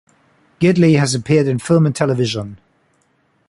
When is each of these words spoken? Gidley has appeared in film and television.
Gidley 0.59 0.95
has 0.97 1.13
appeared 1.13 1.45
in 1.45 1.59
film 1.59 1.85
and 1.85 1.95
television. 1.95 2.57